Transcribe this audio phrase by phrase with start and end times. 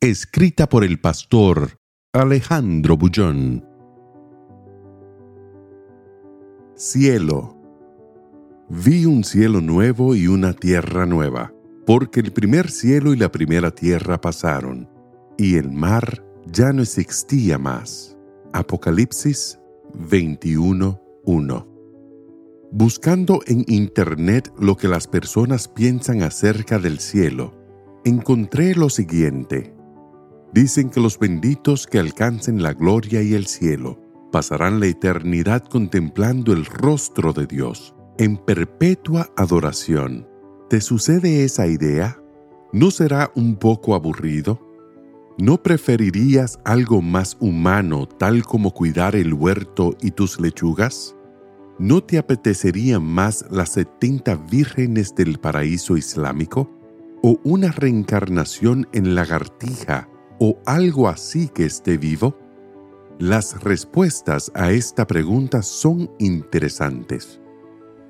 [0.00, 1.80] Escrita por el pastor
[2.12, 3.66] Alejandro Bullón.
[6.76, 7.56] Cielo.
[8.68, 11.52] Vi un cielo nuevo y una tierra nueva,
[11.84, 14.88] porque el primer cielo y la primera tierra pasaron,
[15.36, 18.16] y el mar ya no existía más.
[18.52, 19.58] Apocalipsis
[19.94, 21.66] 21.1
[22.70, 27.52] Buscando en Internet lo que las personas piensan acerca del cielo,
[28.04, 29.74] encontré lo siguiente.
[30.52, 34.00] Dicen que los benditos que alcancen la gloria y el cielo
[34.32, 40.26] pasarán la eternidad contemplando el rostro de Dios en perpetua adoración.
[40.68, 42.18] ¿Te sucede esa idea?
[42.72, 44.60] ¿No será un poco aburrido?
[45.38, 51.14] ¿No preferirías algo más humano tal como cuidar el huerto y tus lechugas?
[51.78, 56.70] ¿No te apetecerían más las 70 vírgenes del paraíso islámico?
[57.22, 62.36] ¿O una reencarnación en lagartija o algo así que esté vivo?
[63.18, 67.40] Las respuestas a esta pregunta son interesantes.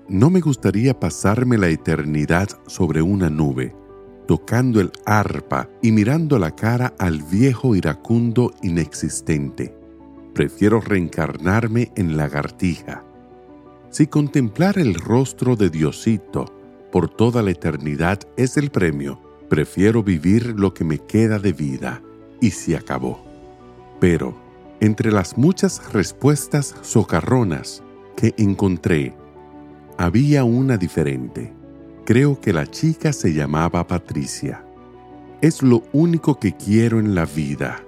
[0.09, 3.75] No me gustaría pasarme la eternidad sobre una nube,
[4.27, 9.75] tocando el arpa y mirando la cara al viejo iracundo inexistente.
[10.35, 13.05] Prefiero reencarnarme en lagartija.
[13.91, 16.45] Si contemplar el rostro de Diosito
[16.93, 22.03] por toda la eternidad es el premio, prefiero vivir lo que me queda de vida
[22.41, 23.25] y se acabó.
[24.01, 24.35] Pero,
[24.81, 27.83] entre las muchas respuestas socarronas
[28.17, 29.15] que encontré,
[29.97, 31.53] había una diferente.
[32.05, 34.65] Creo que la chica se llamaba Patricia.
[35.41, 37.83] Es lo único que quiero en la vida,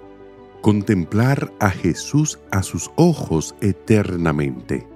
[0.61, 4.87] contemplar a Jesús a sus ojos eternamente,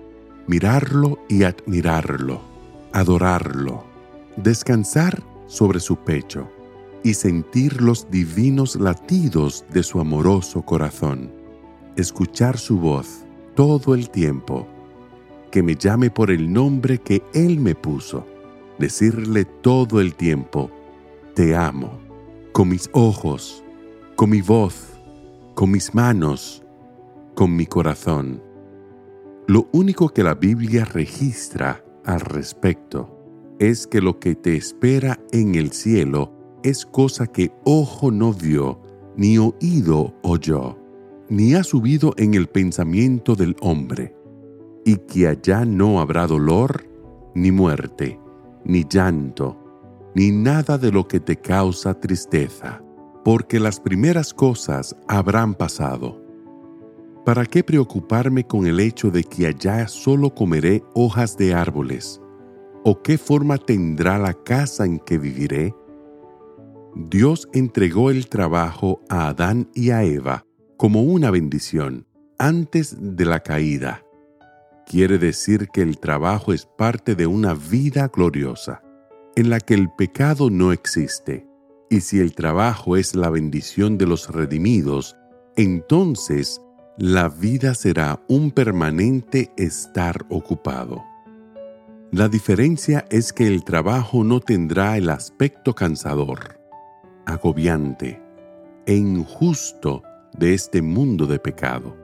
[0.46, 2.40] mirarlo y admirarlo,
[2.92, 3.84] adorarlo,
[4.36, 6.50] descansar sobre su pecho
[7.04, 11.30] y sentir los divinos latidos de su amoroso corazón,
[11.96, 14.66] escuchar su voz todo el tiempo,
[15.52, 18.26] que me llame por el nombre que Él me puso,
[18.78, 20.70] decirle todo el tiempo,
[21.34, 22.00] te amo,
[22.52, 23.62] con mis ojos,
[24.16, 24.74] con mi voz,
[25.54, 26.64] con mis manos,
[27.34, 28.42] con mi corazón.
[29.46, 33.10] Lo único que la Biblia registra al respecto
[33.58, 36.33] es que lo que te espera en el cielo
[36.64, 38.80] es cosa que ojo no vio,
[39.16, 40.78] ni oído oyó,
[41.28, 44.16] ni ha subido en el pensamiento del hombre,
[44.84, 46.88] y que allá no habrá dolor,
[47.34, 48.18] ni muerte,
[48.64, 49.58] ni llanto,
[50.14, 52.82] ni nada de lo que te causa tristeza,
[53.24, 56.18] porque las primeras cosas habrán pasado.
[57.26, 62.22] ¿Para qué preocuparme con el hecho de que allá solo comeré hojas de árboles?
[62.84, 65.74] ¿O qué forma tendrá la casa en que viviré?
[66.96, 70.46] Dios entregó el trabajo a Adán y a Eva
[70.76, 72.06] como una bendición
[72.38, 74.04] antes de la caída.
[74.86, 78.80] Quiere decir que el trabajo es parte de una vida gloriosa,
[79.34, 81.48] en la que el pecado no existe.
[81.90, 85.16] Y si el trabajo es la bendición de los redimidos,
[85.56, 86.60] entonces
[86.96, 91.02] la vida será un permanente estar ocupado.
[92.12, 96.63] La diferencia es que el trabajo no tendrá el aspecto cansador
[97.26, 98.20] agobiante
[98.86, 100.02] e injusto
[100.36, 101.96] de este mundo de pecado.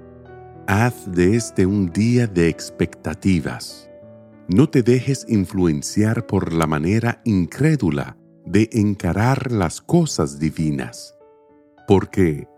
[0.67, 3.91] Haz de este un día de expectativas.
[4.49, 11.17] No te dejes influenciar por la manera incrédula de encarar las cosas divinas,
[11.87, 12.49] porque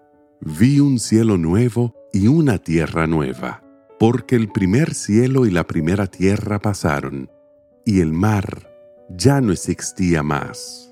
[0.41, 3.63] vi un cielo nuevo y una tierra nueva,
[3.99, 7.31] porque el primer cielo y la primera tierra pasaron,
[7.85, 8.71] y el mar
[9.11, 10.92] ya no existía más.